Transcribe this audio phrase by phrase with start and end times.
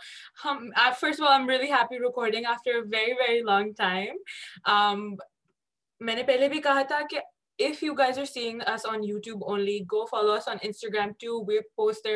[6.02, 7.20] میں نے پہلے بھی کہا تھا کہ
[7.58, 11.44] if you guys you seeing on YouTube only go follow us on Instagram to
[11.76, 12.06] post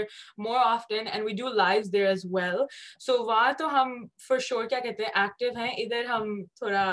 [0.39, 2.65] more of them and we do live there as well
[3.01, 3.97] so وہاں تو ہم
[4.29, 6.43] فور شیور کیا کہتے ہیں ایکٹیو ہیں ادھر ہم
[6.45, 6.87] تھوڑا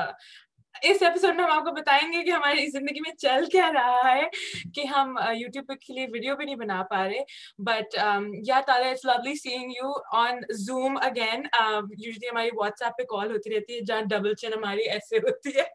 [0.82, 4.14] اس ایپیسوڈ میں ہم آپ کو بتائیں گے کہ ہماری زندگی میں چل کیا رہا
[4.16, 4.24] ہے
[4.76, 7.24] کہ ہم یوٹیوب پہ کے لیے ویڈیو بھی نہیں بنا پا رہے
[7.60, 7.96] بٹ
[8.48, 9.92] یا Tara it's lovely seeing you
[10.18, 11.46] on Zoom again
[11.98, 15.58] usually ہماری واٹس ایپ پہ کال ہوتی رہتی ہے جہاں ڈبل چین ہماری ایسے ہوتی
[15.58, 15.64] ہے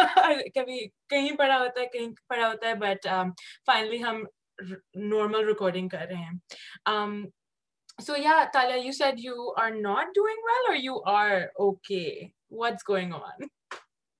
[0.16, 3.06] اور کبھی کہیں پڑا ہوتا ہے کہیں پڑا ہوتا ہے بٹ
[3.66, 4.22] فائنلی ہم
[4.60, 7.22] نارمل ریکارڈنگ کر رہے ہیں
[7.98, 11.30] سو یا Tala you said you are not doing well اور you are
[11.56, 12.06] okay
[12.52, 13.46] what's going on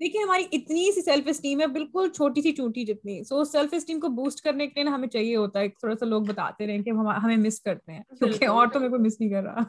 [0.00, 4.00] دیکھیے ہماری اتنی سی سیلف اسٹیم ہے بالکل چھوٹی سی چونٹی جتنی سو سیلف اسٹیم
[4.00, 6.90] کو بوسٹ کرنے کے لیے ہمیں چاہیے ہوتا ہے تھوڑا سا لوگ بتاتے رہے کہ
[6.90, 9.60] ہمیں مس کرتے ہیں کیونکہ اور تو میرے کو مس نہیں کر رہا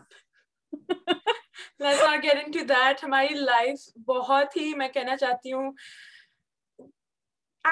[3.04, 5.72] ہماری لائف بہت ہی میں کہنا چاہتی ہوں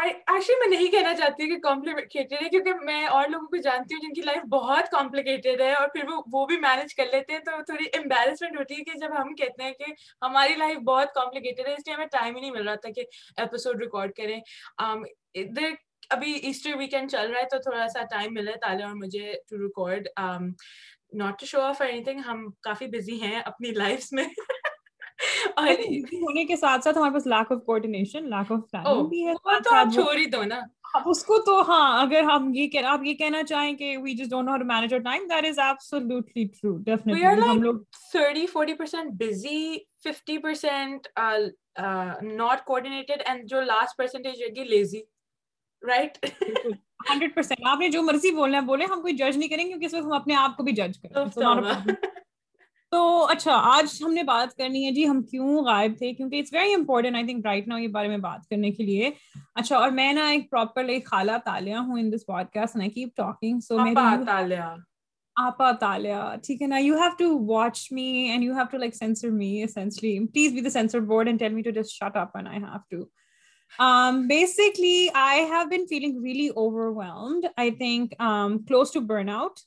[0.00, 4.01] ایکچولی میں نہیں کہنا چاہتی کہ کمپلیکیٹڈ ہے کیونکہ میں اور لوگوں کو جانتی ہوں
[4.01, 7.39] جن کی لائف بہت کمپلیکیٹیڈ ہے اور پھر وہ وہ بھی مینیج کر لیتے ہیں
[7.41, 9.91] تو تھوڑی امبیرسمنٹ ہوتی ہے کہ جب ہم کہتے ہیں کہ
[10.21, 13.05] ہماری لائف بہت کمپلیکیٹیڈ ہے اس لیے ہمیں ٹائم ہی نہیں مل رہا تھا کہ
[13.37, 14.39] ایپیسوڈ ریکارڈ کریں
[14.39, 15.75] ادھر um,
[16.09, 18.93] ابھی ایسٹر ویکینڈ چل رہا ہے تو تھوڑا سا ٹائم مل رہا ہے تالے اور
[18.95, 20.07] مجھے to record
[21.13, 24.25] not to show off اینی تھنگ ہم کافی بزی ہیں اپنی لائف میں
[25.57, 27.05] ناٹ کوآرڈینیٹڈ
[43.21, 43.45] پرسینٹ
[43.45, 45.01] جو لاسٹ پرسینٹیجی لیزی
[45.87, 46.17] رائٹ
[47.09, 49.85] ہنڈریڈ آپ نے جو مرضی بولنا ہے بولے ہم کوئی جج نہیں کریں گے کیونکہ
[49.85, 51.25] اس وقت ہم اپنے آپ کو بھی جج کریں
[52.95, 56.53] تو اچھا آج ہم نے بات کرنی ہے جی ہم کیوں غائب تھے کیونکہ it's
[56.53, 59.09] very important I think right now یہ بارے میں بات کرنے کے لیے
[59.55, 62.89] اچھا اور میں نا ایک پراپر لائک خالہ تالیہ ہوں in this podcast I
[62.89, 63.93] keep talking so میں
[65.35, 68.95] آپا تالیا ٹھیک ہے نا you have to watch me and you have to like
[68.95, 72.37] censor me essentially please be the censor board and tell me to just shut up
[72.37, 78.13] and I have to basically I have been feeling really overwhelmed I think
[78.67, 79.59] close to burn out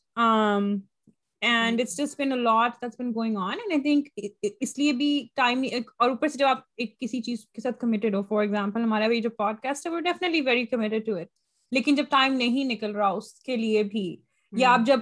[1.42, 5.10] and it's just been a lot this been going on and I think اس لیے بھی
[5.34, 5.62] time
[5.98, 9.08] اور اوپر سے جب آپ ایک کسی چیز کے ساتھ کمیٹیڈ ہو فار ایگزامپل ہمارا
[9.08, 11.26] بھی جو پوڈ کاسٹ ہے وہ definitely very committed to it
[11.72, 14.04] لیکن جب ٹائم نہیں نکل رہا اس کے لیے بھی
[14.52, 15.00] یا آپ جب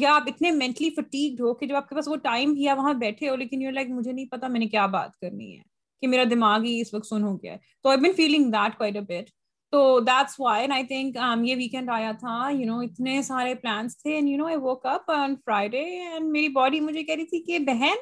[0.00, 2.72] یا آپ اتنے مینٹلی فٹیکڈ ہو کہ جب آپ کے پاس وہ ٹائم بھی ہے
[2.72, 5.62] وہاں بیٹھے ہو لیکن یو لائک مجھے نہیں پتا میں نے کیا بات کرنی ہے
[6.02, 8.76] کہ میرا دماغ ہی اس وقت سن ہو گیا ہے تو I been feeling that
[8.78, 9.30] quite a bit
[9.72, 11.16] تو دیٹس وائی آئی تھنک
[11.44, 14.56] یہ ویکینڈ آیا تھا یو نو اتنے سارے پلانس تھے and and you know I
[14.84, 15.84] up on Friday
[16.20, 17.96] میری باڈی مجھے کہہ رہی تھی کہ بہن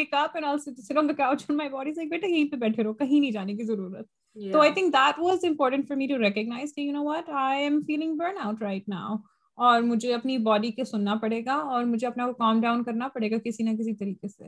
[10.72, 13.96] کے سننا پڑے گا اور مجھے اپنا کام ڈاؤن کرنا پڑے گا کسی نہ کسی
[13.96, 14.48] طریقے سے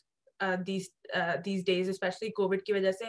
[0.67, 0.89] دیز
[1.65, 3.05] ڈیز اسپیشلی کووڈ کی وجہ سے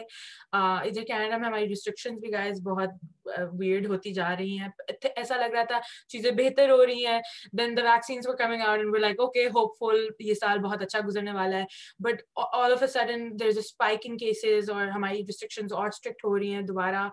[0.53, 4.69] ادھر کینیڈا میں ہماری ریسٹرکشنز بھی گائز بہت ویئرڈ ہوتی جا رہی ہیں
[5.15, 5.79] ایسا لگ رہا تھا
[6.09, 7.19] چیزیں بہتر ہو رہی ہیں
[7.53, 11.31] then the vaccines coming out and like okay hopeful یہ سال بہت اچھا گزرنے
[11.31, 11.65] والا ہے
[11.99, 12.21] but
[12.53, 16.25] all of a sudden there is a spike in cases اور ہماری ریسٹرکشنز اور اسٹرکٹ
[16.25, 17.07] ہو رہی ہیں دوبارہ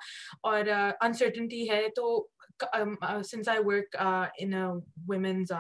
[0.43, 0.69] اور
[1.01, 2.27] انسرٹنٹی ہے تو
[3.25, 4.55] since I work in
[5.09, 5.53] women's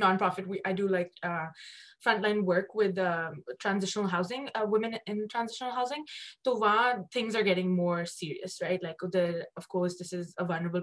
[2.04, 4.94] front line work housing women
[6.44, 9.08] تو وہاں things are getting more serious right لائکل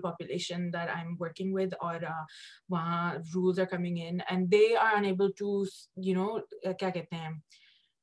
[0.02, 2.00] پاپولیشنگ with اور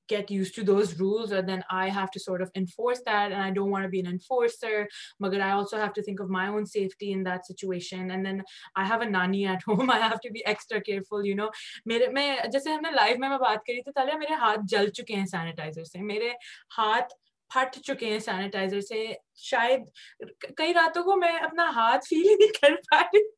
[0.09, 3.43] get used to those rules and then i have to sort of enforce that and
[3.43, 4.89] i don't want to be an enforcer
[5.21, 8.43] but i also have to think of my own safety in that situation and then
[8.77, 11.51] i have a nanny at home i have to be extra careful you know
[11.87, 12.13] live
[15.29, 15.85] sanitizer
[17.51, 19.05] پھٹ چکے ہیں sanitizer سے
[19.35, 19.83] شاید
[20.57, 23.19] کئی راتوں کو میں اپنا ہاتھ فیل ہی نہیں کر پا رہی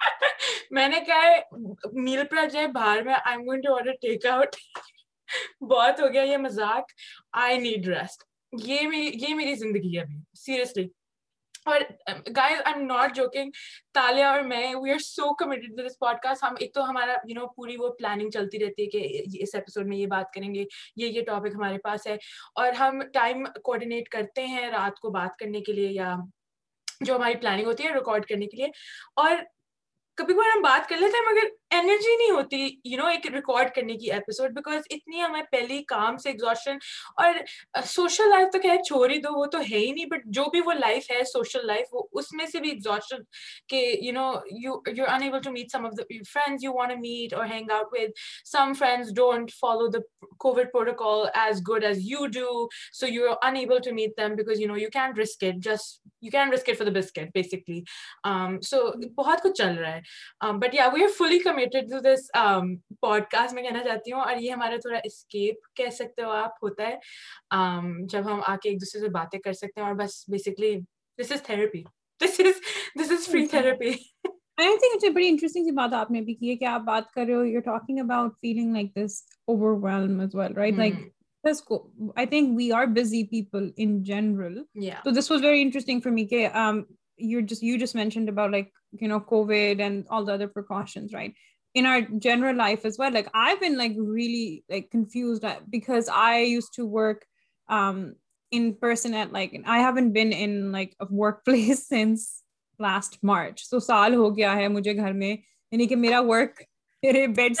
[0.70, 1.40] میں نے کیا ہے
[1.92, 2.74] میل پر ایک
[4.22, 6.34] تو ہمارا رہتی
[18.82, 19.22] ہے کہ
[19.42, 20.64] اس ایپیسوڈ میں یہ بات کریں گے
[20.96, 22.16] یہ یہ ٹاپک ہمارے پاس ہے
[22.54, 26.14] اور ہم ٹائم کوڈینیٹ کرتے ہیں رات کو بات کرنے کے لیے یا
[27.00, 28.66] جو ہماری پلاننگ ہوتی ہے ریکارڈ کرنے کے لیے
[29.16, 29.36] اور
[30.18, 33.74] کبھی کبھار ہم بات کر لیتے ہیں مگر انرجی نہیں ہوتی یو نو ایک ریکارڈ
[33.74, 36.78] کرنے کی ایپیسوڈ بیکاز اتنی ہمیں پہلی کام سے ایگزاسشن
[37.16, 37.34] اور
[37.86, 40.60] سوشل لائف تو خیر چھوڑ ہی دو وہ تو ہے ہی نہیں بٹ جو بھی
[40.66, 43.22] وہ لائف ہے سوشل لائف وہ اس میں سے بھی ایگزاسشن
[43.68, 44.30] کہ you know
[44.62, 47.70] you you are unable to meet some of the friends you want meet اور hang
[47.70, 48.18] out with
[48.46, 49.98] some friends don't follow the
[50.38, 52.68] COVID protocol as good as you do
[52.92, 56.07] so you are unable to meet them because you know you can risk it just
[56.22, 57.80] you can risk for the biscuit basically
[58.66, 58.82] so
[59.16, 62.30] بہت کچھ چل رہا ہے but yeah we are fully committed to this
[63.00, 66.64] podcast میں کہنا چاہتی ہوں اور یہ ہمارا تھوڑا اسکیپ کہہ سکتے ہو آپ
[66.64, 68.06] ہوتا ہے
[68.06, 70.76] جب ہم آ کے ایک دوسرے سے باتیں کر سکتے ہیں اور بس basically
[71.18, 71.82] this is therapy
[72.20, 72.60] this is
[73.00, 73.92] this is free therapy
[75.14, 77.44] بڑی انٹرسٹنگ سی بات آپ نے بھی کی ہے کہ آپ بات کر رہے ہو
[77.44, 79.22] you talking about feeling like this
[79.46, 80.94] overwhelmed like
[81.54, 82.34] سال
[104.14, 105.36] ہو گیا ہے مجھے گھر میں
[105.70, 106.62] یعنی کہ میرا ورک
[107.02, 107.52] بیڈ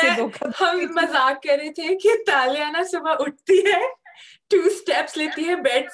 [0.60, 3.82] ہم مزاق کر رہے تھے کہ تالیاں صبح اٹھتی ہے
[4.50, 5.56] اور
[5.56, 5.88] بیڈ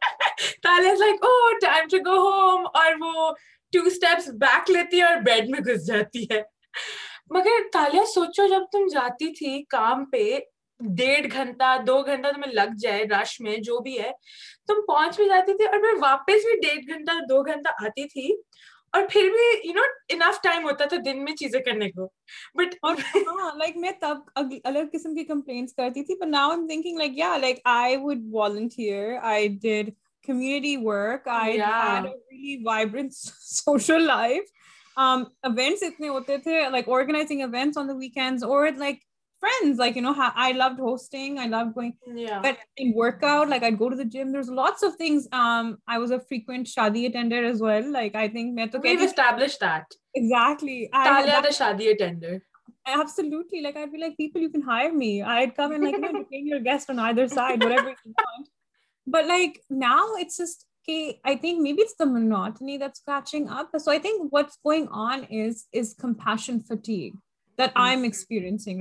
[0.48, 0.48] oh,
[5.50, 6.42] میں گھس جاتی ہے
[7.30, 10.38] مگر تالیا سوچو جب تم جاتی تھی کام پہ
[10.80, 14.10] ڈیڑھ گھنٹہ دو گھنٹہ تمہیں لگ جائے رش میں جو بھی ہے
[14.66, 18.36] تم پہنچ بھی جاتی تھی اور میں واپس بھی ڈیڑھ گھنٹہ دو گھنٹہ آتی تھی
[18.92, 19.82] اور پھر بھی یو نو
[20.08, 22.06] انف ٹائم ہوتا تھا دن میں چیزیں کرنے کو
[22.54, 24.18] بٹ اور ہاں, میں تب
[24.64, 29.16] الگ قسم کی کمپلینس کرتی تھی but now thinking like yeah like I would volunteer
[29.22, 29.90] I did
[30.28, 30.76] community
[32.64, 34.52] vibrant social life
[34.96, 39.07] events اتنے ہوتے تھے لائک آرگنائزنگ اور like
[39.40, 43.48] friends like you know how i loved hosting i loved going yeah but in workout
[43.48, 46.66] like i'd go to the gym there's lots of things um i was a frequent
[46.66, 51.92] shadi attender as well like i think we've kehti- established that exactly Talia the shadi
[51.92, 52.42] attender
[52.86, 56.00] absolutely like i'd be like people you can hire me i'd come and like you
[56.00, 58.48] know, bring your guest on either side whatever you want
[59.06, 63.70] but like now it's just okay i think maybe it's the monotony that's catching up
[63.78, 67.14] so i think what's going on is is compassion fatigue
[67.58, 68.74] social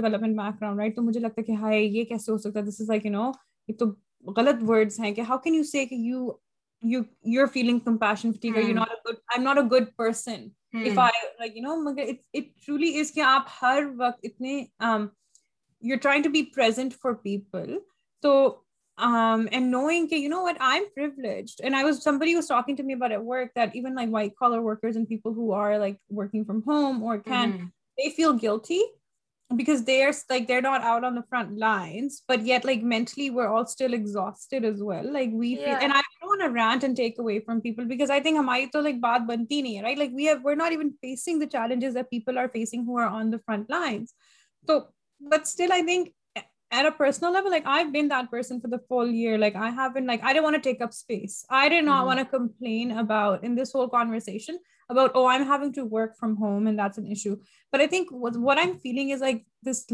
[0.00, 1.52] development تو مجھے لگتا
[1.52, 1.56] ہے
[3.72, 3.86] تو
[4.36, 5.62] غلط ہیں کہ how caring
[9.38, 10.48] not person
[13.00, 14.26] is کہ آپ ہر وقت
[16.22, 16.42] ٹو بی
[17.52, 17.70] پر
[18.98, 20.30] front
[31.50, 33.48] lines but yet like mentally where
[38.38, 39.82] ہماری تو لائک بات بنتی ہے
[46.78, 49.70] at a personal level like i've been that person for the full year like i
[49.80, 52.06] haven't like i didn't want to take up space i did not mm-hmm.
[52.06, 54.58] want to complain about in this whole conversation
[54.90, 57.36] about oh i'm having to work from home and that's an issue
[57.70, 59.86] but i think what, what i'm feeling is like this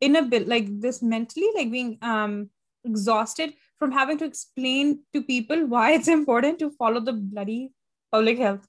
[0.00, 2.50] in a bit, like this mentally like being um
[2.84, 7.72] exhausted from having to explain to people why it's important to follow the bloody
[8.12, 8.66] public health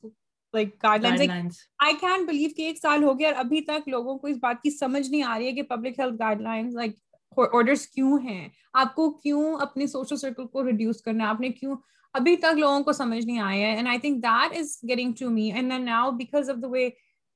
[0.53, 1.53] like guidelines like,
[1.79, 4.61] I can't believe کہ ایک سال ہو گیا اور ابھی تک لوگوں کو اس بات
[4.63, 6.95] کی سمجھ نہیں آ رہی ہے کہ public health guidelines like
[7.37, 8.47] orders کیوں ہیں
[8.73, 11.75] آپ کو کیوں اپنے سوشل سرکل کو ریڈیوس کرنا آپ نے کیوں
[12.15, 15.51] ابھی تک لوگوں کو سمجھ نہیں آیا and I think that is getting to me
[15.51, 16.89] and then now because of the way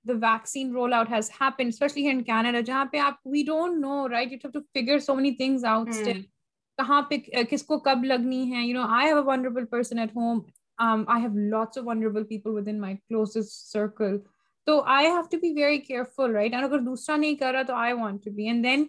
[0.06, 4.08] the vaccine roll out has happen especially in Canada جہاں پہ آپ we don't know
[4.10, 6.22] right you have to figure so many things out still
[6.78, 7.18] کہاں پہ
[7.50, 10.40] کس کو کب لگنی ہے you know I have a wonderful person at home
[10.80, 14.18] I have lots of wonderful people with in my closures circle
[14.68, 17.74] تو I have to be very careful right and اگر دوسرا نہیں کر رہا تو
[17.74, 18.86] I want to be and دین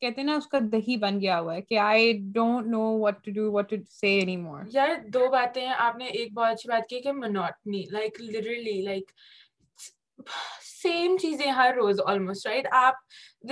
[0.00, 1.40] کہتے ہیں نا اس کا دہی بن گیا
[4.76, 7.00] ہے دو باتیں آپ نے ایک بہت اچھی بات کی
[10.62, 12.94] سیم چیزیں ہر روز آلموسٹ رائٹ آپ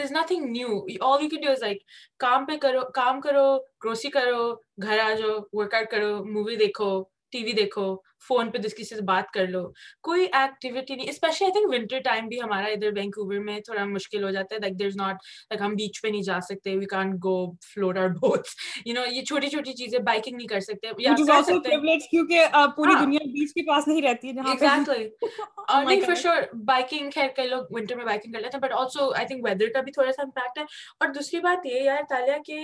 [0.02, 0.68] is nothing new
[1.00, 1.82] all you do is like
[2.18, 3.46] کام پہ کرو کام کرو
[3.84, 4.54] گروسی کرو
[4.82, 6.90] گھر آ جاؤ ورک آؤٹ کرو مووی دیکھو
[7.32, 7.94] ٹی وی دیکھو
[8.28, 9.62] فون پہ کسی سے بات کر لو
[10.02, 14.24] کوئی ایکٹیویٹی نہیں especially I think winter time بھی ہمارا ادھر وینکوور میں تھوڑا مشکل
[14.24, 15.16] ہو جاتا ہے like there is not
[15.50, 17.36] like ہم بیچ پہ نہیں جا سکتے we can't go
[17.64, 18.54] floor or boats
[18.86, 21.98] you know یہ چھوٹی چھوٹی چیزیں بائکنگ نہیں کر سکتے یا کر سکتے
[22.06, 25.06] کیونکہ پوری ہاں۔ دنیا بیچ کے پاس نہیں رہتی ہے ایگزیکٹلی
[25.66, 28.62] oh uh, نہیں فور شور بائکنگ خیر کئی لوگ ونٹر میں بائکنگ کر لیتے ہیں
[28.62, 30.64] but also I think weather کا بھی تھوڑا سا امپیکٹ ہے
[31.00, 32.64] اور دوسری بات یہ یار تالیہ کہ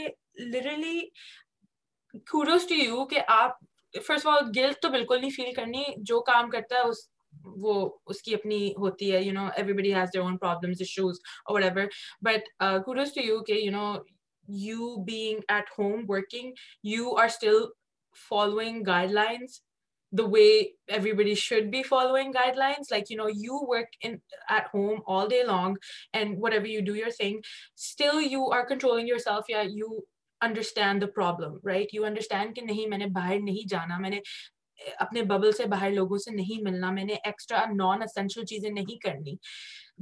[0.39, 1.01] لٹرلی
[2.27, 3.59] کوروز ٹو یو کہ آپ
[3.97, 7.09] فرسٹ آف آل گلٹ تو بالکل نہیں فیل کرنی جو کام کرتا ہے اس
[7.57, 7.75] وہ
[8.07, 10.37] اس کی اپنی ہوتی ہے you know everybody has their own
[10.79, 11.87] issues اور whatever
[12.23, 12.49] but
[12.87, 13.95] to you you کہ know
[14.49, 16.53] you being at home working
[16.85, 17.65] you are still
[18.31, 19.61] following guidelines
[20.13, 24.17] the way everybody should be following guidelines like you know you work in
[24.49, 25.77] at home all day long
[26.13, 29.99] and whatever you do your thing still you are controlling yourself یا you
[32.55, 32.61] کہ
[33.39, 34.21] نہیں جانا میں نے
[34.97, 39.35] اپنے bubble سے نہیں ملنا میں نے ایکسٹرا نان اسینشیل چیزیں نہیں کرنی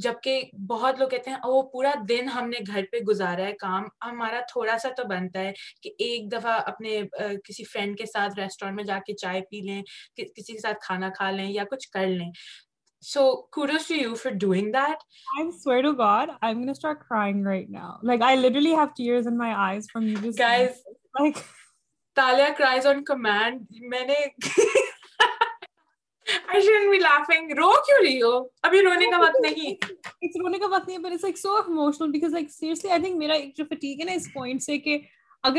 [0.00, 1.37] جبکہ بہت لوگ کہتے ہیں
[1.73, 5.53] پورا دن ہم نے گھر پہ گزارا ہے کام ہمارا تھوڑا سا تو بنتا ہے
[5.83, 7.01] کہ ایک دفعہ اپنے
[7.45, 9.83] کسی فرینڈ کے ساتھ ریسٹورینٹ میں جا کے چائے پی لیں
[10.17, 12.31] کسی کے ساتھ کھانا کھا لیں یا کچھ کر لیں
[13.13, 13.85] اگر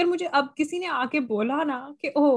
[0.05, 2.37] مجھے اب کسی نے آ کے بولا نا کہ او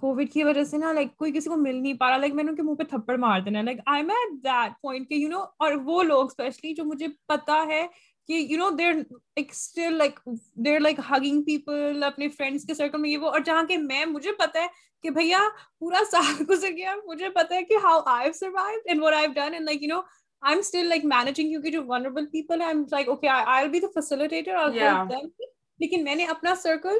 [0.00, 2.44] کووڈ کی وجہ سے نا لائک کوئی کسی کو مل نہیں پا رہا لائک میں
[2.44, 5.14] نے ان کے منہ پہ تھپڑ مار دینا like I am at that point کہ
[5.14, 7.86] یو نو اور وہ لوگ اسپیشلی جو مجھے پتا ہے
[8.28, 10.18] کہ you know there like still like
[10.64, 14.04] there like hugging people اپنے فرینڈس کے سرکل میں یہ وہ اور جہاں کے میں
[14.06, 14.66] مجھے پتا ہے
[15.04, 15.38] کہ بھیا
[15.80, 19.26] پورا سال گزر گیا مجھے پتا ہے کہ how I have survive and what I
[19.26, 20.00] done and like you know
[20.42, 23.86] I am still like managing کیونکہ جو ونربل پیپل ہیں like okay I be the
[23.94, 24.68] facilitator
[25.80, 26.98] لیکن میں نے اپنا circle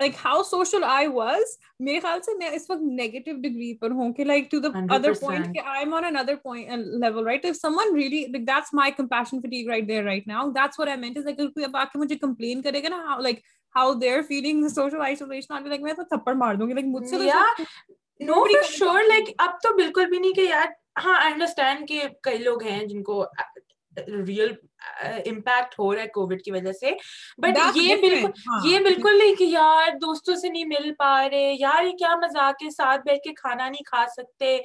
[0.00, 2.00] like like like like like like how how social social I I I was میرے
[2.00, 5.12] خیال سے میں میں اس وقت نیگیٹو ڈگری پر ہوں کہ کہ to the other
[5.20, 8.92] point am on اندر level right right right if someone really that's that's my
[8.92, 10.50] compassion fatigue there now
[10.96, 14.66] meant is کوئی اب آ کے مجھے کمپلین کرے گا نا فیلنگ
[15.00, 15.68] آئسولیشن
[15.94, 20.32] تو تھپڑ مار دوں گی لائک مجھ سے نو لائک اب تو بالکل بھی نہیں
[20.32, 20.66] کہ یار
[21.04, 23.24] ہاں آئی انڈرسٹینڈ کہ کئی لوگ ہیں جن کو
[24.26, 24.52] ریئل
[25.26, 26.90] امپیکٹ ہو رہا ہے کووڈ کی وجہ سے
[27.38, 31.84] بٹ یہ بالکل یہ بالکل نہیں کہ یار دوستوں سے نہیں مل پا رہے یار
[31.84, 34.56] یہ کیا مزاق ہے ساتھ بیٹھ کے کھانا نہیں کھا سکتے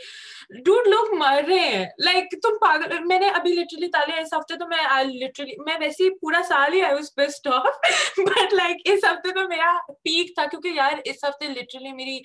[0.66, 4.58] ڈوڈ لوگ مر رہے ہیں لائک تم پاگل میں نے ابھی لٹرلی تالے اس ہفتے
[4.58, 8.82] تو میں لٹرلی میں ویسے ہی پورا سال ہی آئی اس پہ اسٹاف بٹ لائک
[8.86, 9.74] اس ہفتے تو میرا
[9.90, 12.20] پیک تھا کیونکہ یار اس ہفتے لٹرلی میری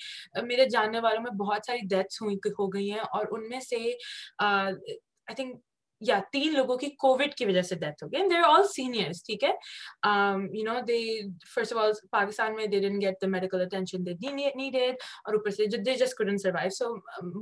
[0.44, 3.76] میرے جاننے والوں میں بہت ساری ڈیتھس ہوئی ہو گئی ہیں اور ان میں سے
[4.38, 5.56] آئی تھنک
[6.00, 9.44] یا تین لوگوں کی کووڈ کی وجہ سے ڈیتھ ہو گئی دیر آل سینئرس ٹھیک
[9.44, 9.50] ہے
[10.52, 10.98] you know they
[11.54, 15.50] first of all Pakistan میں they didn't get the medical attention they needed اور اوپر
[15.50, 16.92] سے they just couldn't survive so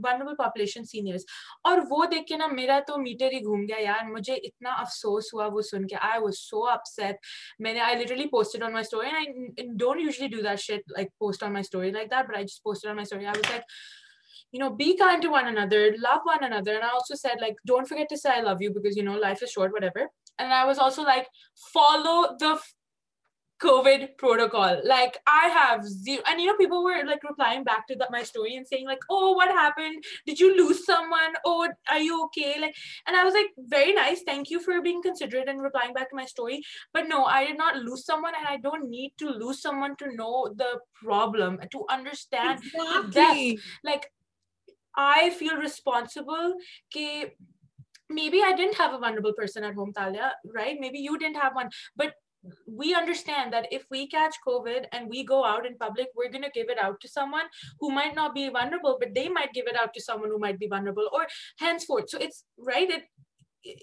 [0.00, 1.24] vulnerable population seniors
[1.64, 5.32] اور وہ دیکھ کے نا میرا تو میٹر ہی گھوم گیا یار مجھے اتنا افسوس
[5.34, 7.16] ہوا وہ سن کے آئی واز سو اپسیٹ
[7.60, 11.42] میں نے I literally posted on my story don't usually do that shit like post
[11.42, 13.64] on my story like that but I just post on my story I was like
[14.60, 16.80] bad to one another love one another
[17.64, 19.44] ڈوٹ forget I love you because
[19.48, 20.06] short whatever
[20.38, 21.26] I was also like
[21.74, 22.54] follow the
[23.60, 24.02] COVID
[24.18, 24.82] protocol
[24.82, 27.40] people like someone like
[31.86, 32.10] I
[33.22, 35.42] was like very nice thank you for bag consider
[36.94, 40.76] but no I not lose some I ڈوٹ need to lose someone to know the
[41.02, 42.58] problems and
[43.84, 44.06] like
[44.96, 46.54] I feel responsible
[46.94, 47.30] that
[48.08, 50.76] maybe I didn't have a vulnerable person at home, Talia, right?
[50.78, 52.14] Maybe you didn't have one, but
[52.66, 56.44] we understand that if we catch COVID and we go out in public, we're going
[56.44, 57.46] to give it out to someone
[57.80, 60.58] who might not be vulnerable, but they might give it out to someone who might
[60.58, 61.26] be vulnerable or
[61.58, 62.08] henceforth.
[62.08, 62.88] So it's right.
[62.88, 63.02] It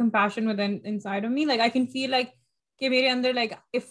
[0.00, 2.18] compassion within inside of me like like i can feel
[2.82, 3.82] بند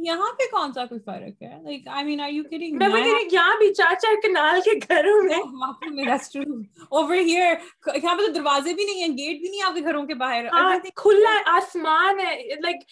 [0.00, 2.43] یہاں پہ کون سا کوئی فرق ہے like I mean are you
[2.71, 5.39] میں یہاں بھی چاچا کنال کے گھروں میں
[6.31, 6.57] ٹرو
[6.91, 10.15] اوور یہاں پہ تو دروازے بھی نہیں ہیں گیٹ بھی نہیں آپ کے گھروں کے
[10.15, 12.87] باہر ہاں، کھلا آسمان ہے لائک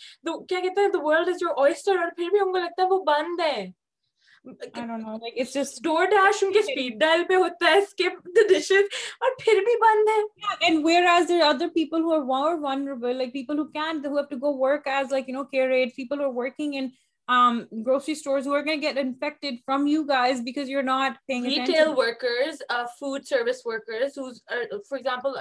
[0.48, 3.66] کیا کہتے ہیں اور پھر بھی ان کو لگتا ہے وہ بند ہے
[4.46, 4.66] ہوتا
[7.66, 7.84] ہے
[9.38, 10.20] پھر بھی بند ہے
[17.30, 21.18] um grocery stores who are going to get infected from you guys because you're not
[21.30, 21.96] paying retail attention.
[21.96, 24.42] workers uh food service workers who's
[24.90, 25.34] for example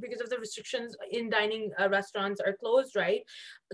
[0.00, 3.20] because of the restrictions in dining uh, restaurants are closed right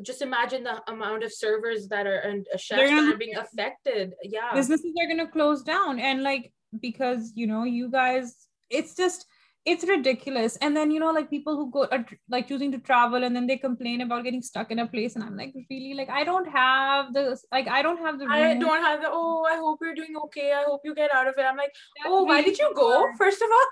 [0.02, 3.36] just imagine the amount of servers that are and uh, chefs gonna, that are being
[3.36, 8.48] affected yeah businesses are going to close down and like because you know you guys
[8.70, 9.26] it's just
[9.64, 13.22] it's ridiculous and then you know like people who go are, like choosing to travel
[13.22, 16.10] and then they complain about getting stuck in a place and i'm like really like
[16.10, 18.32] i don't have the like i don't have the room.
[18.32, 21.28] i don't have the oh i hope you're doing okay i hope you get out
[21.28, 23.14] of it i'm like That's oh why did you go hard.
[23.16, 23.66] first of all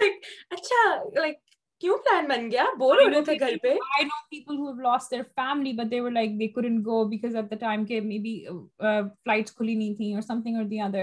[0.00, 0.22] like
[0.52, 1.16] achha,
[1.16, 1.38] like
[1.80, 4.82] کیوں plan بن گیا bore ہو رہے تھے گھر پہ I know people who have
[4.82, 8.00] lost their family but they were like they couldn't go because at the time کے
[8.00, 8.34] maybe
[8.50, 11.02] uh, flights کھلی نہیں تھیں or something or the other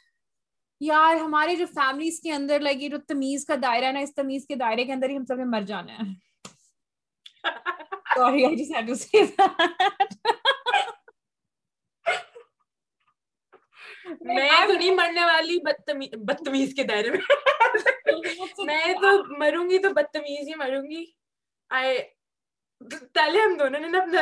[0.81, 4.45] یار ہمارے جو فیملیز کے اندر لگی جو تمیز کا دائرہ ہے نا اس تمیز
[4.47, 6.09] کے دائرے کے اندر مر جانا ہے
[14.21, 17.11] میں تو نہیں مرنے والی بدتمیز کے دائرے
[17.11, 21.05] میں تو مروں گی تو بدتمیز ہی مروں گی
[21.69, 21.97] آئی
[22.89, 23.87] پہلے ہم دونوں نے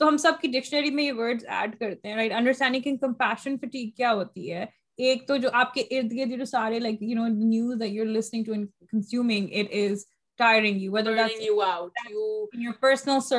[0.00, 1.12] ہم سب کی ڈکشنری میں
[1.12, 3.56] رائٹ انڈرسٹینڈنگ کمپیشن
[3.90, 4.85] کیا ہوتی ہے
[4.98, 8.86] ایک تو جو آپ کے ارد گرد جو سارے like you you know news to
[8.86, 10.04] consuming it is
[10.40, 10.66] that
[11.18, 13.32] also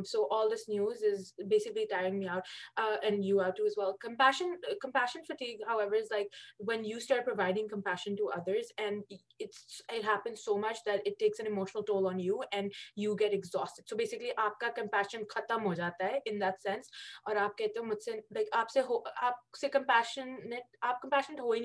[17.38, 18.04] آپ کہتے ہو مجھ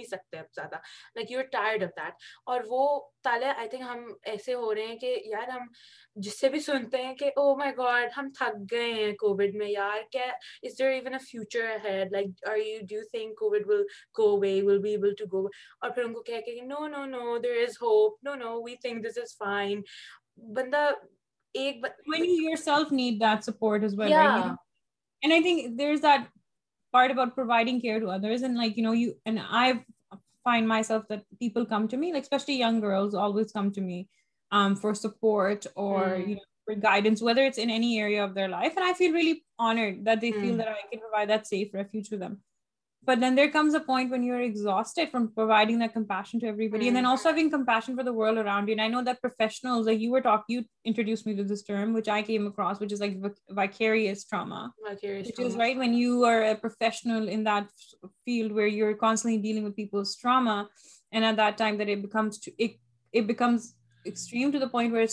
[0.04, 0.76] سے اب زیادہ
[1.16, 1.76] لائک یو آر ٹائر
[2.46, 3.00] اور وہ
[3.56, 5.66] آئی تھنک ہم ایسے ہو رہے ہیں کہ یار ہم
[6.16, 9.68] جس سے بھی سنتے ہیں کہ او مائی گاڈ ہم تھک گئے ہیں کووڈ میں
[9.68, 10.26] یار کیا
[10.62, 13.82] is there even a future ہے like are you do think COVID will
[14.18, 17.04] go way will be able to go اور پھر ان کو کہہ کے no no
[17.06, 19.80] no there is hope no no we think this is fine
[20.54, 20.88] بندہ
[21.54, 24.44] ایک when you yourself need that support as well right
[25.22, 26.28] and I think there is that
[26.94, 29.72] part about providing care to others and like you know you and I
[30.44, 34.08] find myself that people come to me like especially young girls always come to me
[34.50, 36.28] um for support or mm.
[36.28, 39.12] you know for guidance whether it's in any area of their life and I feel
[39.12, 40.40] really honored that they mm.
[40.40, 42.40] feel that I can provide that safe refuge for them
[43.04, 46.84] but then there comes a point when you're exhausted from providing that compassion to everybody
[46.84, 46.96] mm -hmm.
[46.96, 49.86] and then also having compassion for the world around you and i know that professionals
[49.86, 52.94] like you were talking you introduced me to this term which i came across which
[52.96, 53.14] is like
[53.62, 54.60] vicarious trauma
[54.90, 55.50] vicarious which trauma.
[55.50, 57.66] is right when you are a professional in that
[58.24, 60.58] field where you're constantly dealing with people's trauma
[61.14, 62.72] and at that time that it becomes to it
[63.20, 63.74] it becomes
[64.04, 65.06] for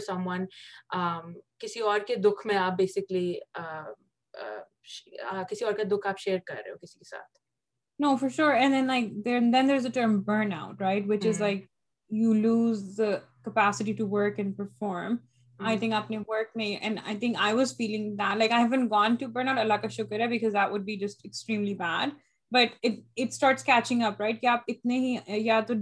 [0.00, 0.46] someone
[1.58, 2.72] کسی اور کے دکھ میں آپ
[4.84, 7.38] Uh, کسی اور کا دکھ آپ شیئر کر رہے ہو کسی کے ساتھ
[8.00, 11.26] no for sure and then like then there is a term burn out right which
[11.26, 11.64] is like
[12.10, 13.14] you lose the
[13.44, 15.16] capacity to work and perform
[15.58, 18.64] I think آپ نے ورک میں and I think I was feeling that like I
[18.64, 21.74] have gone to burn out اللہ کا شکر ہے because that would be just extremely
[21.74, 22.14] bad
[22.52, 25.16] but it starts catching up right کہ آپ اتنے ہی
[25.38, 25.74] یا تو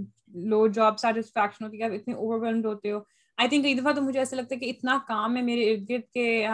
[0.45, 2.99] لو جاب سیٹسفیکشن ہوتی ہے آپ اتنے اوور ویلڈ ہوتے ہو
[3.37, 5.89] آئی تھنک ایک دفعہ تو مجھے ایسا لگتا ہے کہ اتنا کام ہے میرے ارد
[5.89, 6.47] گرد کے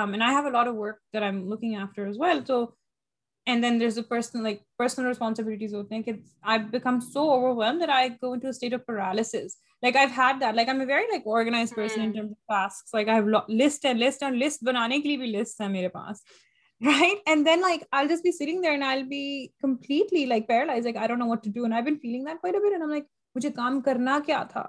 [23.50, 24.66] کام کرنا کیا تھا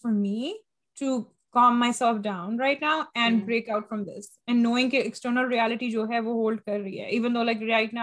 [0.00, 0.52] for me
[0.96, 1.20] to
[1.70, 2.60] myself down
[5.38, 7.08] reality جو ہے وہ ہولڈ کر رہی ہے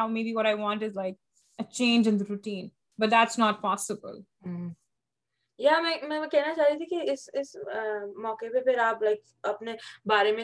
[5.59, 6.19] یا میں
[6.31, 7.41] کہنا چاہ رہی تھی کہ
[8.17, 9.75] موقع پہ پھر آپ لائک اپنے
[10.05, 10.43] بارے میں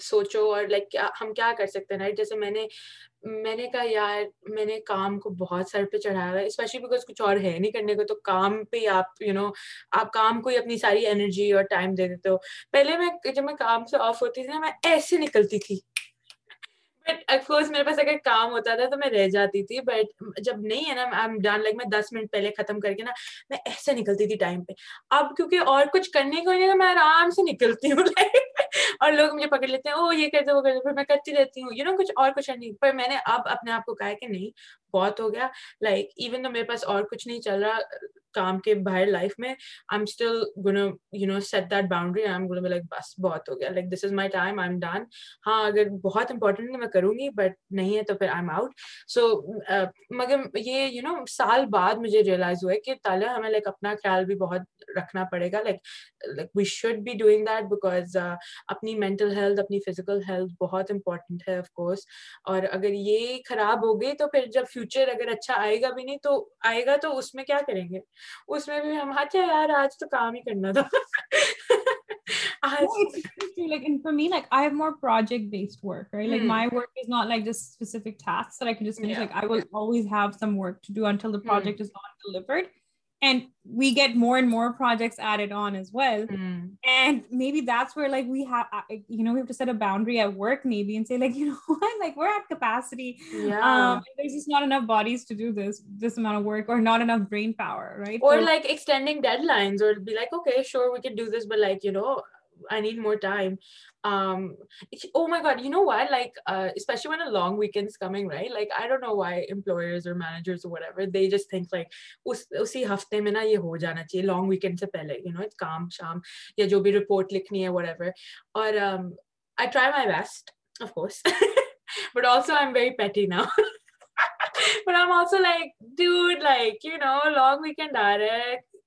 [0.00, 2.66] سوچو اور لائک ہم کیا کر سکتے ہیں رائٹ جیسے میں نے
[3.24, 4.22] میں نے کہا یار
[4.48, 7.58] میں نے کام کو بہت سر پہ چڑھایا ہوا ہے اسپیشلی بیکاز کچھ اور ہے
[7.58, 9.48] نہیں کرنے کو تو کام پہ آپ یو نو
[9.90, 12.36] آپ کام کو ہی اپنی ساری انرجی اور ٹائم دے دیتے ہو
[12.72, 15.78] پہلے میں جب میں کام سے آف ہوتی تھی نا میں ایسے نکلتی تھی
[17.06, 20.94] میرے پاس اگر کام ہوتا تھا تو میں رہ جاتی تھی بٹ جب نہیں ہے
[20.94, 23.12] نا جان لائک میں دس منٹ پہلے ختم کر کے نا
[23.50, 24.72] میں ایسے نکلتی تھی ٹائم پہ
[25.10, 28.04] اب کیونکہ اور کچھ کرنے کو نہیں میں آرام سے نکلتی ہوں
[29.00, 31.62] اور لوگ مجھے پکڑ لیتے ہیں او یہ کرتے وہ کرتے پھر میں کرتی رہتی
[31.62, 34.12] ہوں یو نا کچھ اور کچھ نہیں پر میں نے اب اپنے آپ کو کہا
[34.12, 34.50] کہ نہیں
[34.92, 35.48] بہت ہو گیا
[35.80, 37.78] لائک ایون تو میرے پاس اور کچھ نہیں چل رہا
[38.34, 40.42] کام کے باہر لائف میں I am still
[41.12, 44.04] you know set that boundary I am gonna like بس بہت ہو گیا like this
[44.04, 45.04] is my time I am done
[45.46, 48.50] ہاں اگر بہت امپورٹنٹ ہے میں کروں گی بٹ نہیں ہے تو پھر آئی ایم
[48.50, 48.74] آؤٹ
[49.08, 49.26] سو
[50.10, 53.94] مگر یہ یو نو سال بعد مجھے ریئلائز ہوا ہے کہ تالیہ ہمیں لائک اپنا
[54.02, 55.76] خیال بھی بہت رکھنا پڑے گا like
[56.28, 58.16] like we should be doing that because
[58.16, 62.06] اپنی مینٹل ہیلتھ اپنی فزیکل ہیلتھ بہت امپورٹنٹ ہے آف کورس
[62.44, 65.90] اور اگر یہ خراب ہو گئی تو پھر جب فیوچر فیوچر اگر اچھا آئے گا
[65.90, 66.48] بھی نہیں تو
[66.60, 67.98] آئے گا تو اس میں کیا کریں گے
[68.48, 72.82] اس میں بھی ہم اچھا یار آج تو کام ہی کرنا تھاز
[74.04, 74.20] not
[78.62, 78.78] like
[83.22, 86.68] and we get more and more projects added on as well mm.
[86.84, 90.18] and maybe that's where like we have you know we have to set a boundary
[90.18, 93.60] at work maybe and say like you know what like we're at capacity yeah.
[93.94, 97.00] um there's just not enough bodies to do this this amount of work or not
[97.00, 101.00] enough brain power right or so- like extending deadlines or be like okay sure we
[101.00, 102.20] can do this but like you know
[102.70, 103.58] i need more time
[104.04, 106.46] long no wiser
[112.54, 115.14] اسی ہفتے میں نا یہ ہو جانا چاہیے long weekend سے پہلے
[115.58, 116.18] کام شام
[116.56, 117.68] یا جو بھی رپورٹ لکھنی ہے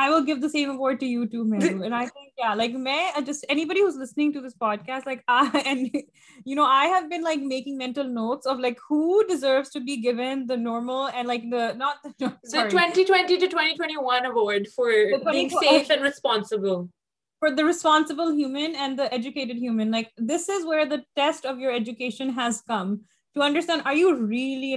[21.45, 24.75] آف یو ایجوکیشنسٹینڈ آر یو ریئلی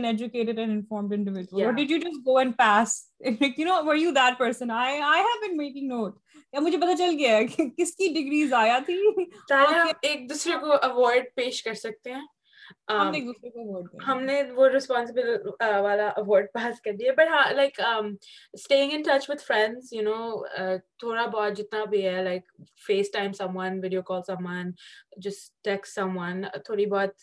[6.53, 10.73] یا مجھے پتا چل گیا ہے کہ کس کی ڈگریز آیا تھی ایک دوسرے کو
[10.73, 12.27] اوارڈ پیش کر سکتے ہیں
[14.07, 15.29] ہم نے وہ ریسپانسبل
[15.61, 20.43] والا اوارڈ پاس کر دیا بٹ ہاں like staying in touch with friends you know
[20.99, 22.51] تھوڑا بہت جتنا بھی ہے like
[22.87, 24.71] FaceTime someone video call someone
[25.17, 27.23] جس ٹیکس سم ون تھوڑی بہت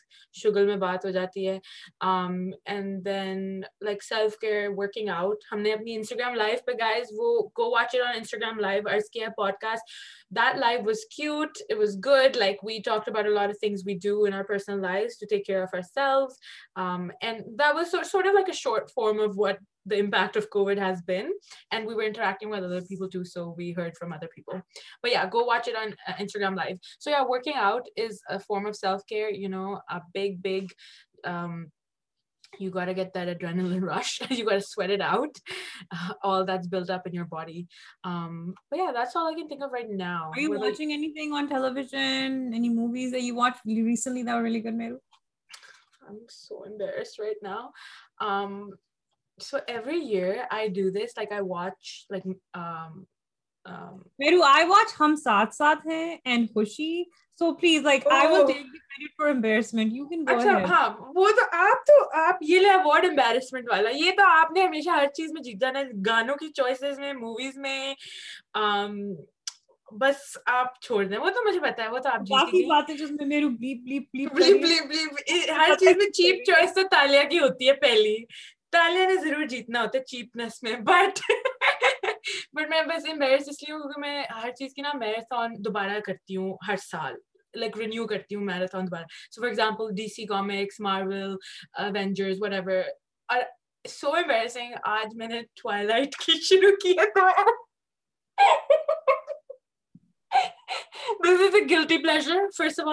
[0.34, 1.58] شوگر میں بات ہو جاتی ہے
[2.02, 7.38] and then like self care working out ہم نے اپنی انسٹاگرام لائف پہ گائز وہ
[7.58, 9.96] go watch it on Instagram life ارض کیا ہے podcast
[10.32, 13.98] that life was cute it was good like we talk about lot of things we
[14.04, 16.38] do in our personal life to take care care of ourselves.
[16.76, 20.36] Um, and that was so, sort of like a short form of what the impact
[20.36, 21.32] of COVID has been.
[21.72, 23.26] And we were interacting with other people too.
[23.26, 24.62] So we heard from other people.
[25.02, 26.78] But yeah, go watch it on uh, Instagram Live.
[27.00, 30.72] So yeah, working out is a form of self care, you know, a big, big,
[31.24, 31.72] um,
[32.60, 34.20] you got to get that adrenaline rush.
[34.30, 35.36] you got to sweat it out.
[35.92, 37.68] Uh, all that's built up in your body.
[38.04, 40.32] Um, but yeah, that's all I can think of right now.
[40.34, 42.54] Are you we're watching like, anything on television?
[42.54, 45.00] Any movies that you watched recently that were really good, Meru?
[46.12, 47.40] یہ تو آپ
[64.52, 67.96] نے ہمیشہ ہر چیز میں جیت جانا گانوں کی چوائسیز میں موویز میں
[69.92, 73.12] بس آپ چھوڑ دیں وہ تو مجھے پتا ہے وہ تو آپ باقی باتیں جس
[73.12, 77.24] میں میرے بلیپ بلیپ بلیپ بلیپ بلیپ بلیپ ہر چیز میں چیپ چوائس تو تالیا
[77.24, 78.16] کی ہوتی ہے پہلی
[78.72, 81.20] تالیا نے ضرور جیتنا ہوتا ہے چیپنس میں بٹ
[82.54, 86.36] بٹ میں بس امبیرس اس لیے کیونکہ میں ہر چیز کی نا میراتھون دوبارہ کرتی
[86.38, 87.16] ہوں ہر سال
[87.54, 91.36] لائک رینیو کرتی ہوں میراتھون دوبارہ so for example D C comics Marvel
[91.78, 92.82] Avengers whatever
[93.86, 97.28] so embarrassing آج میں نے ٹوائلائٹ کی شروع کی ہے تو
[101.70, 102.36] گلٹی پلیزر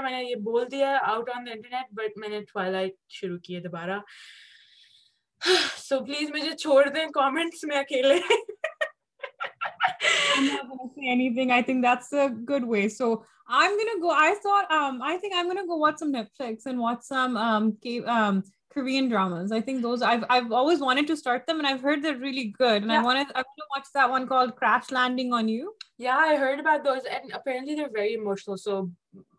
[0.00, 3.38] میں نے یہ بول دیا ہے out on the internet but میں نے ٹوائلائٹ شروع
[3.38, 3.98] کی ہے دوبارہ
[5.78, 8.20] سو پلیز مجھے چھوڑ دیں کامنٹس میں اکیلے
[12.44, 12.88] good way.
[12.88, 13.24] So
[13.48, 14.10] I'm gonna go.
[14.10, 17.76] I thought um I think I'm gonna go watch some Netflix and watch some um
[17.82, 19.52] K- um Korean dramas.
[19.52, 22.54] I think those I've I've always wanted to start them and I've heard they're really
[22.58, 22.82] good.
[22.82, 23.00] And yeah.
[23.00, 25.74] I wanted I want to watch that one called Crash Landing on You.
[25.98, 28.58] Yeah, I heard about those and apparently they're very emotional.
[28.58, 28.90] So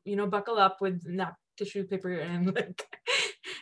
[0.06, 2.88] you know, buckle up with nap tissue paper and like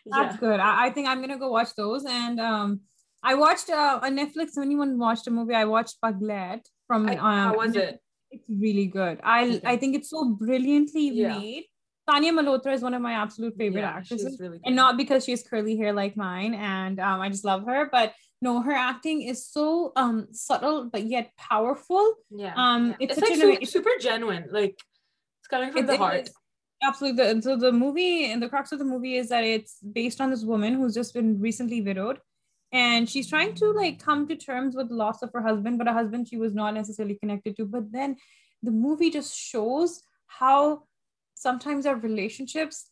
[0.05, 0.23] yeah.
[0.23, 0.59] That's good.
[0.59, 2.81] I, I think I'm gonna go watch those and um
[3.25, 4.55] I watched uh, a Netflix.
[4.61, 7.09] anyone watched a movie, I watched Paglet from.
[7.09, 7.99] I, um, how was it?
[8.31, 9.59] it's really good i yeah.
[9.65, 11.37] i think it's so brilliantly yeah.
[11.37, 11.65] made
[12.09, 14.67] tanya malhotra is one of my absolute favorite yeah, actresses really good.
[14.67, 17.89] and not because she has curly hair like mine and um i just love her
[17.91, 22.95] but no her acting is so um subtle but yet powerful yeah um yeah.
[22.99, 24.77] It's, it's like su super genuine like
[25.39, 26.29] it's coming from it, the it, heart it,
[26.83, 30.21] absolutely the, so the movie and the crux of the movie is that it's based
[30.21, 32.19] on this woman who's just been recently widowed
[32.75, 33.29] movie
[39.09, 40.01] جس shows
[40.41, 40.75] how
[41.35, 41.87] سیشنٹائز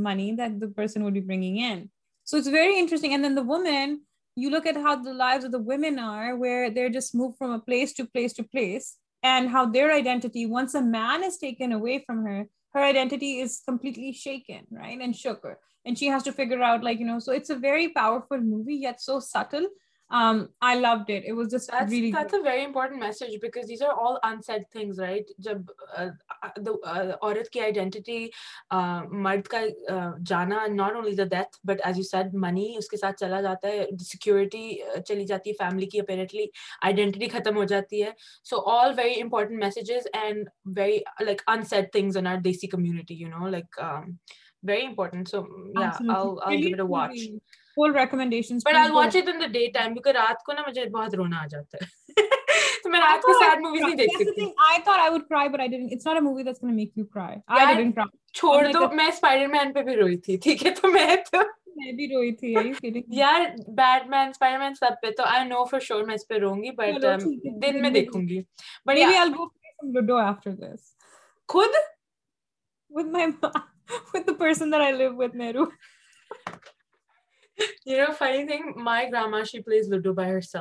[0.00, 1.88] money the person ویگ and
[2.30, 3.16] So it's very interesting.
[3.16, 4.02] And then the woman,
[4.36, 7.50] you look at how the lives of the women are, where they're just moved from
[7.50, 11.72] a place to place to place, and how their identity, once a man is taken
[11.72, 15.00] away from her, her identity is completely shaken, right?
[15.02, 15.58] And shook her.
[15.86, 18.76] And she has to figure out, like, you know, so it's a very powerful movie,
[18.76, 19.68] yet so subtle
[20.10, 21.88] so all
[38.98, 40.08] ویریٹینٹ messages
[47.78, 47.92] روی
[47.92, 49.28] but
[67.62, 67.82] then
[75.38, 75.52] میں
[78.18, 80.56] fine thing my gram she please لوڈو بائیس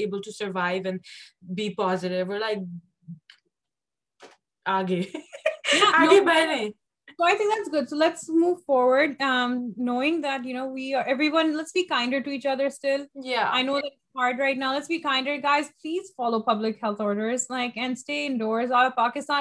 [7.19, 8.37] پاکستان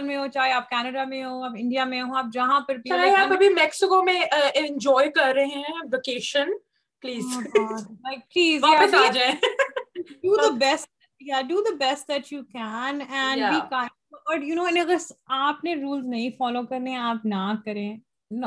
[0.06, 2.74] میں ہوں چاہے آپ Canada میں ہوں انڈیا میں ہوں آپ جہاں پر
[2.74, 4.20] بھی میکسیکو میں
[10.58, 10.90] بیسٹ
[11.78, 12.10] بیسٹ
[14.12, 14.96] اور یو نو اگر
[15.26, 17.96] آپ نے رولز نہیں فالو کرنے آپ نہ کریں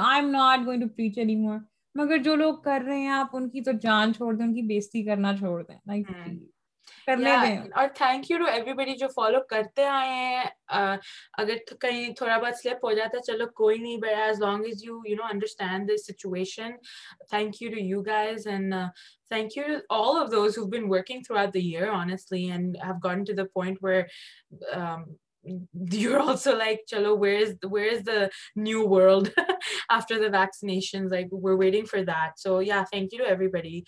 [0.00, 1.58] I am not going to preach any more
[1.96, 4.22] مگر جو لوگ کر رہے ہیں چلو
[13.48, 16.70] کوئی نہیں but as long as you you know understand this where
[26.88, 28.28] چلو where where is the
[28.56, 29.30] new world
[29.90, 31.86] after the vaccine ویئنگ
[31.86, 33.82] for there thank you everybody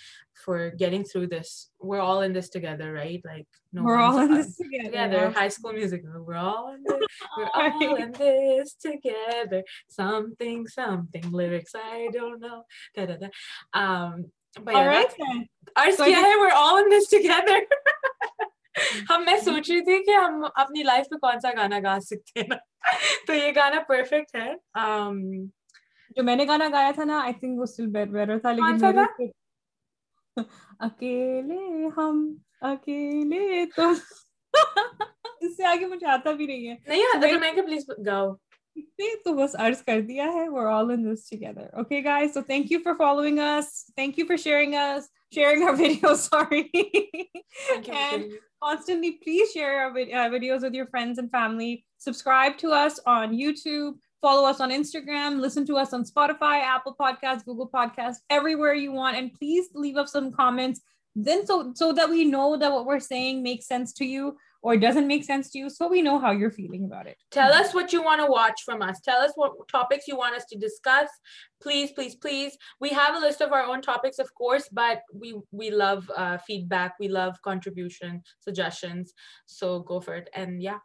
[0.45, 1.71] for getting through this
[1.79, 3.33] we're all this together
[19.09, 22.39] ہم میں سوچ رہی تھی کہ ہم اپنی لائف میں کون سا گانا گا سکتے
[22.39, 22.57] ہیں
[23.27, 24.53] تو یہ گانا پرفیکٹ ہے
[26.17, 29.29] جو میں نے گانا گایا تھا نا آئی تھنک وہ اسٹل بیٹ بیٹر تھا لیکن
[30.79, 31.87] اکیلے
[31.97, 32.25] ہم
[32.61, 37.61] اکیلے تو اس سے آگے مجھے آتا بھی نہیں ہے نہیں آتا تو میں کہ
[37.61, 38.33] پلیز گاؤ
[39.25, 42.71] تو بس عرض کر دیا ہے we're all in this together okay guys so thank
[42.71, 46.61] you for following us thank you for sharing us share videos sorry
[49.11, 51.19] please share videos friends
[52.05, 56.61] subscribe to us on YouTube follow us on Instagram listen to our some Spotify
[56.61, 59.99] Apple podcast Google podcast everywhere you want and please leave
[59.99, 60.29] upon
[61.75, 64.31] so the know during make sense to you
[64.63, 64.89] suggestion
[79.47, 80.29] so go for it
[80.59, 80.77] یا